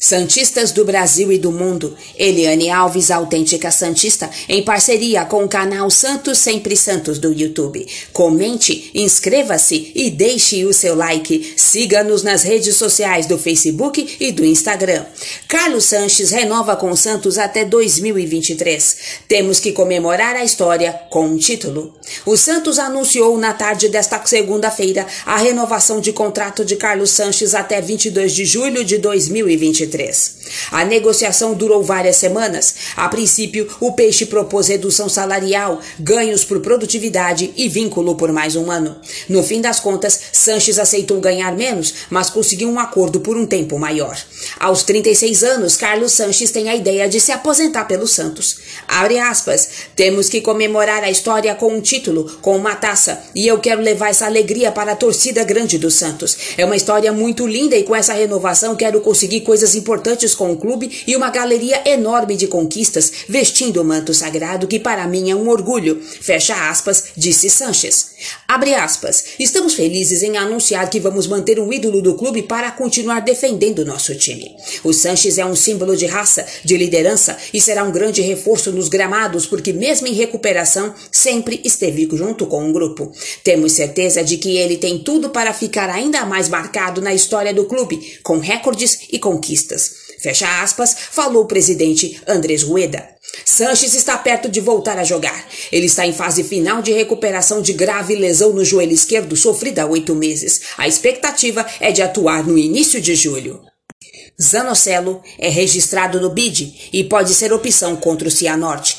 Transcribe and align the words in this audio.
Santistas 0.00 0.70
do 0.70 0.84
Brasil 0.84 1.32
e 1.32 1.38
do 1.38 1.50
mundo, 1.50 1.96
Eliane 2.16 2.70
Alves, 2.70 3.10
autêntica 3.10 3.68
Santista, 3.72 4.30
em 4.48 4.62
parceria 4.62 5.24
com 5.24 5.42
o 5.42 5.48
canal 5.48 5.90
Santos 5.90 6.38
Sempre 6.38 6.76
Santos 6.76 7.18
do 7.18 7.32
YouTube. 7.32 7.84
Comente, 8.12 8.92
inscreva-se 8.94 9.90
e 9.96 10.08
deixe 10.08 10.64
o 10.64 10.72
seu 10.72 10.94
like. 10.94 11.52
Siga-nos 11.56 12.22
nas 12.22 12.44
redes 12.44 12.76
sociais 12.76 13.26
do 13.26 13.36
Facebook 13.36 14.16
e 14.20 14.30
do 14.30 14.44
Instagram. 14.44 15.04
Carlos 15.48 15.86
Sanches 15.86 16.30
renova 16.30 16.76
com 16.76 16.94
Santos 16.94 17.36
até 17.36 17.64
2023. 17.64 18.96
Temos 19.26 19.58
que 19.58 19.72
comemorar 19.72 20.36
a 20.36 20.44
história 20.44 20.92
com 21.10 21.26
um 21.26 21.36
título. 21.36 21.92
O 22.24 22.36
Santos 22.36 22.78
anunciou 22.78 23.36
na 23.36 23.52
tarde 23.52 23.88
desta 23.88 24.24
segunda-feira 24.24 25.04
a 25.26 25.38
renovação 25.38 26.00
de 26.00 26.12
contrato 26.12 26.64
de 26.64 26.76
Carlos 26.76 27.10
Sanches 27.10 27.52
até 27.52 27.80
22 27.80 28.32
de 28.32 28.44
julho 28.44 28.84
de 28.84 28.96
2023. 28.98 29.87
2023. 29.88 30.37
A 30.70 30.84
negociação 30.84 31.54
durou 31.54 31.82
várias 31.82 32.16
semanas. 32.16 32.74
A 32.96 33.08
princípio, 33.08 33.68
o 33.80 33.92
Peixe 33.92 34.26
propôs 34.26 34.68
redução 34.68 35.08
salarial, 35.08 35.80
ganhos 35.98 36.44
por 36.44 36.60
produtividade 36.60 37.52
e 37.56 37.68
vínculo 37.68 38.14
por 38.14 38.32
mais 38.32 38.56
um 38.56 38.70
ano. 38.70 38.96
No 39.28 39.42
fim 39.42 39.60
das 39.60 39.80
contas, 39.80 40.18
Sanches 40.32 40.78
aceitou 40.78 41.20
ganhar 41.20 41.54
menos, 41.56 41.94
mas 42.10 42.30
conseguiu 42.30 42.68
um 42.68 42.78
acordo 42.78 43.20
por 43.20 43.36
um 43.36 43.46
tempo 43.46 43.78
maior. 43.78 44.16
Aos 44.58 44.82
36 44.82 45.42
anos, 45.44 45.76
Carlos 45.76 46.12
Sanches 46.12 46.50
tem 46.50 46.68
a 46.68 46.76
ideia 46.76 47.08
de 47.08 47.20
se 47.20 47.32
aposentar 47.32 47.84
pelo 47.84 48.06
Santos. 48.06 48.58
Abre 48.86 49.18
aspas, 49.18 49.68
temos 49.94 50.28
que 50.28 50.40
comemorar 50.40 51.02
a 51.02 51.10
história 51.10 51.54
com 51.54 51.72
um 51.72 51.80
título, 51.80 52.24
com 52.40 52.56
uma 52.56 52.74
taça, 52.74 53.22
e 53.34 53.46
eu 53.46 53.58
quero 53.58 53.80
levar 53.80 54.10
essa 54.10 54.26
alegria 54.26 54.72
para 54.72 54.92
a 54.92 54.96
torcida 54.96 55.44
grande 55.44 55.78
do 55.78 55.90
Santos. 55.90 56.36
É 56.56 56.64
uma 56.64 56.76
história 56.76 57.12
muito 57.12 57.46
linda 57.46 57.76
e 57.76 57.82
com 57.82 57.94
essa 57.94 58.12
renovação 58.12 58.76
quero 58.76 59.00
conseguir 59.00 59.42
coisas 59.42 59.74
importantes 59.74 60.34
com 60.38 60.52
o 60.52 60.56
clube 60.56 61.02
e 61.06 61.14
uma 61.16 61.28
galeria 61.28 61.82
enorme 61.84 62.36
de 62.36 62.46
conquistas 62.46 63.12
vestindo 63.28 63.82
o 63.82 63.84
manto 63.84 64.14
sagrado 64.14 64.66
que 64.66 64.78
para 64.78 65.06
mim 65.06 65.30
é 65.30 65.34
um 65.34 65.48
orgulho. 65.48 66.00
Fecha 66.00 66.70
aspas, 66.70 67.08
disse 67.16 67.50
Sanches. 67.50 68.12
Abre 68.46 68.74
aspas. 68.74 69.24
Estamos 69.38 69.74
felizes 69.74 70.22
em 70.22 70.36
anunciar 70.36 70.88
que 70.88 71.00
vamos 71.00 71.26
manter 71.26 71.60
um 71.60 71.72
ídolo 71.72 72.00
do 72.00 72.14
clube 72.14 72.42
para 72.42 72.70
continuar 72.70 73.20
defendendo 73.20 73.84
nosso 73.84 74.14
time. 74.14 74.56
O 74.82 74.92
Sanches 74.92 75.38
é 75.38 75.44
um 75.44 75.54
símbolo 75.54 75.96
de 75.96 76.06
raça, 76.06 76.46
de 76.64 76.76
liderança 76.76 77.36
e 77.52 77.60
será 77.60 77.84
um 77.84 77.92
grande 77.92 78.22
reforço 78.22 78.72
nos 78.72 78.88
gramados 78.88 79.46
porque 79.46 79.72
mesmo 79.72 80.06
em 80.06 80.14
recuperação 80.14 80.94
sempre 81.10 81.60
esteve 81.64 82.08
junto 82.12 82.46
com 82.46 82.68
o 82.68 82.72
grupo. 82.72 83.12
Temos 83.42 83.72
certeza 83.72 84.22
de 84.22 84.36
que 84.36 84.56
ele 84.56 84.76
tem 84.76 85.00
tudo 85.00 85.30
para 85.30 85.52
ficar 85.52 85.90
ainda 85.90 86.24
mais 86.24 86.48
marcado 86.48 87.00
na 87.00 87.12
história 87.12 87.52
do 87.52 87.64
clube, 87.64 88.18
com 88.22 88.38
recordes 88.38 89.00
e 89.10 89.18
conquistas. 89.18 90.07
Fecha 90.20 90.62
aspas, 90.62 90.94
falou 91.12 91.44
o 91.44 91.46
presidente 91.46 92.20
Andrés 92.26 92.62
Rueda. 92.62 93.08
Sanches 93.44 93.94
está 93.94 94.16
perto 94.18 94.48
de 94.48 94.60
voltar 94.60 94.98
a 94.98 95.04
jogar. 95.04 95.46
Ele 95.70 95.86
está 95.86 96.06
em 96.06 96.12
fase 96.12 96.42
final 96.42 96.82
de 96.82 96.92
recuperação 96.92 97.62
de 97.62 97.72
grave 97.72 98.14
lesão 98.16 98.52
no 98.52 98.64
joelho 98.64 98.92
esquerdo 98.92 99.36
sofrida 99.36 99.82
há 99.82 99.86
oito 99.86 100.14
meses. 100.14 100.60
A 100.76 100.88
expectativa 100.88 101.64
é 101.80 101.92
de 101.92 102.02
atuar 102.02 102.44
no 102.46 102.58
início 102.58 103.00
de 103.00 103.14
julho. 103.14 103.60
Zanocelo 104.40 105.22
é 105.38 105.48
registrado 105.48 106.20
no 106.20 106.30
BID 106.30 106.90
e 106.92 107.04
pode 107.04 107.34
ser 107.34 107.52
opção 107.52 107.96
contra 107.96 108.28
o 108.28 108.30
Cianorte. 108.30 108.97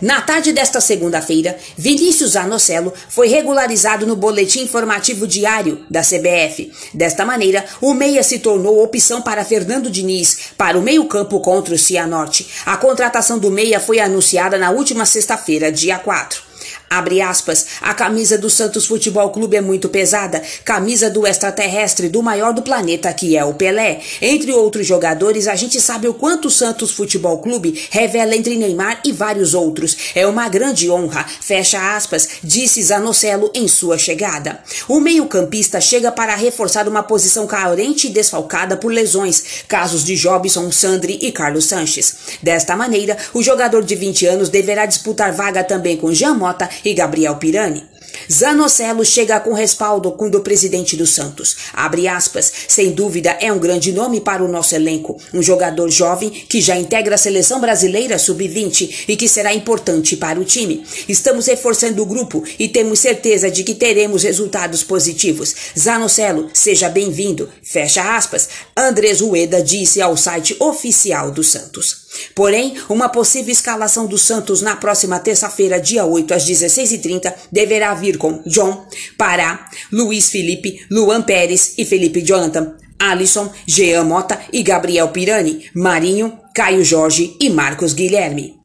Na 0.00 0.20
tarde 0.22 0.52
desta 0.52 0.80
segunda-feira, 0.80 1.56
Vinícius 1.76 2.34
Anocelo 2.34 2.92
foi 3.08 3.28
regularizado 3.28 4.06
no 4.06 4.16
boletim 4.16 4.62
informativo 4.62 5.26
diário 5.26 5.84
da 5.90 6.00
CBF. 6.00 6.72
Desta 6.94 7.24
maneira, 7.24 7.64
o 7.80 7.92
meia 7.92 8.22
se 8.22 8.38
tornou 8.38 8.82
opção 8.82 9.20
para 9.20 9.44
Fernando 9.44 9.90
Diniz 9.90 10.52
para 10.56 10.78
o 10.78 10.82
meio-campo 10.82 11.40
contra 11.40 11.74
o 11.74 11.78
Cianorte. 11.78 12.46
A 12.64 12.76
contratação 12.76 13.38
do 13.38 13.50
meia 13.50 13.78
foi 13.78 14.00
anunciada 14.00 14.56
na 14.56 14.70
última 14.70 15.04
sexta-feira, 15.04 15.70
dia 15.70 15.98
4. 15.98 16.49
Abre 16.92 17.20
aspas, 17.20 17.66
a 17.80 17.94
camisa 17.94 18.36
do 18.36 18.50
Santos 18.50 18.84
Futebol 18.84 19.30
Clube 19.30 19.56
é 19.56 19.60
muito 19.60 19.88
pesada, 19.88 20.42
camisa 20.64 21.08
do 21.08 21.24
extraterrestre 21.24 22.08
do 22.08 22.20
maior 22.20 22.52
do 22.52 22.62
planeta 22.62 23.12
que 23.12 23.36
é 23.36 23.44
o 23.44 23.54
Pelé. 23.54 24.00
Entre 24.20 24.50
outros 24.50 24.88
jogadores, 24.88 25.46
a 25.46 25.54
gente 25.54 25.80
sabe 25.80 26.08
o 26.08 26.14
quanto 26.14 26.48
o 26.48 26.50
Santos 26.50 26.90
Futebol 26.90 27.38
Clube 27.38 27.86
revela 27.90 28.34
entre 28.34 28.56
Neymar 28.56 29.02
e 29.04 29.12
vários 29.12 29.54
outros. 29.54 29.96
É 30.16 30.26
uma 30.26 30.48
grande 30.48 30.90
honra, 30.90 31.24
fecha 31.40 31.94
aspas, 31.94 32.28
disse 32.42 32.82
Zanocelo 32.82 33.52
em 33.54 33.68
sua 33.68 33.96
chegada. 33.96 34.58
O 34.88 34.98
meio-campista 34.98 35.80
chega 35.80 36.10
para 36.10 36.34
reforçar 36.34 36.88
uma 36.88 37.04
posição 37.04 37.46
carente 37.46 38.08
e 38.08 38.10
desfalcada 38.10 38.76
por 38.76 38.90
lesões, 38.92 39.62
casos 39.68 40.04
de 40.04 40.16
Jobson, 40.16 40.72
Sandri 40.72 41.20
e 41.22 41.30
Carlos 41.30 41.66
Sanches. 41.66 42.16
Desta 42.42 42.74
maneira, 42.74 43.16
o 43.32 43.44
jogador 43.44 43.84
de 43.84 43.94
20 43.94 44.26
anos 44.26 44.48
deverá 44.48 44.86
disputar 44.86 45.32
vaga 45.32 45.62
também 45.62 45.96
com 45.96 46.12
Jean 46.12 46.34
Mota 46.34 46.68
e 46.84 46.94
Gabriel 46.94 47.36
Pirani. 47.36 47.90
Zanocelo 48.30 49.04
chega 49.04 49.40
com 49.40 49.52
respaldo 49.52 50.10
do 50.30 50.40
presidente 50.40 50.96
do 50.96 51.06
Santos. 51.06 51.56
Abre 51.72 52.06
aspas, 52.06 52.52
sem 52.68 52.92
dúvida 52.92 53.36
é 53.40 53.52
um 53.52 53.58
grande 53.58 53.92
nome 53.92 54.20
para 54.20 54.44
o 54.44 54.48
nosso 54.48 54.74
elenco. 54.74 55.20
Um 55.32 55.42
jogador 55.42 55.90
jovem 55.90 56.30
que 56.30 56.60
já 56.60 56.76
integra 56.76 57.14
a 57.14 57.18
seleção 57.18 57.60
brasileira 57.60 58.18
sub-20 58.18 59.06
e 59.08 59.16
que 59.16 59.28
será 59.28 59.52
importante 59.52 60.16
para 60.16 60.38
o 60.38 60.44
time. 60.44 60.84
Estamos 61.08 61.46
reforçando 61.46 62.02
o 62.02 62.06
grupo 62.06 62.44
e 62.58 62.68
temos 62.68 63.00
certeza 63.00 63.50
de 63.50 63.64
que 63.64 63.74
teremos 63.74 64.22
resultados 64.22 64.82
positivos. 64.82 65.54
Zanocelo, 65.78 66.50
seja 66.52 66.88
bem-vindo. 66.88 67.48
Fecha 67.62 68.16
aspas. 68.16 68.48
Andrés 68.76 69.20
Rueda 69.20 69.62
disse 69.62 70.00
ao 70.00 70.16
site 70.16 70.56
oficial 70.60 71.30
do 71.30 71.42
Santos. 71.42 72.09
Porém, 72.34 72.74
uma 72.88 73.08
possível 73.08 73.52
escalação 73.52 74.06
do 74.06 74.18
Santos 74.18 74.62
na 74.62 74.76
próxima 74.76 75.20
terça-feira, 75.20 75.80
dia 75.80 76.04
8, 76.04 76.34
às 76.34 76.44
16h30, 76.44 77.32
deverá 77.52 77.94
vir 77.94 78.18
com 78.18 78.42
John, 78.46 78.86
Pará, 79.16 79.68
Luiz 79.92 80.28
Felipe, 80.30 80.84
Luan 80.90 81.22
Pérez 81.22 81.74
e 81.78 81.84
Felipe 81.84 82.20
Jonathan, 82.20 82.76
Alisson, 82.98 83.50
Jean 83.66 84.04
Mota 84.04 84.38
e 84.52 84.62
Gabriel 84.62 85.08
Pirani, 85.08 85.70
Marinho, 85.74 86.38
Caio 86.54 86.84
Jorge 86.84 87.36
e 87.40 87.48
Marcos 87.48 87.94
Guilherme. 87.94 88.60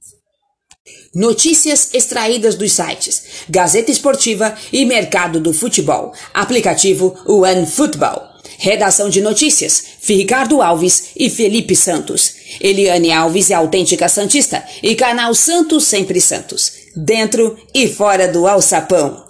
Notícias 1.15 1.93
extraídas 1.93 2.55
dos 2.55 2.73
sites 2.73 3.45
Gazeta 3.49 3.89
Esportiva 3.89 4.53
e 4.73 4.83
Mercado 4.83 5.39
do 5.39 5.53
Futebol. 5.53 6.13
Aplicativo 6.33 7.15
OneFootball. 7.25 8.34
Redação 8.57 9.09
de 9.09 9.21
notícias: 9.21 9.83
Ricardo 10.07 10.61
Alves 10.61 11.11
e 11.15 11.29
Felipe 11.29 11.75
Santos. 11.75 12.35
Eliane 12.59 13.11
Alves 13.11 13.51
é 13.51 13.53
autêntica 13.55 14.07
Santista 14.07 14.63
e 14.81 14.95
canal 14.95 15.33
Santos 15.33 15.85
Sempre 15.85 16.21
Santos. 16.21 16.71
Dentro 16.95 17.57
e 17.73 17.87
fora 17.87 18.27
do 18.27 18.47
alçapão. 18.47 19.24